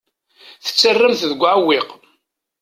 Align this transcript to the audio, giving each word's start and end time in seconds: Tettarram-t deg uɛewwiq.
Tettarram-t 0.65 1.21
deg 1.31 1.41
uɛewwiq. 1.41 1.87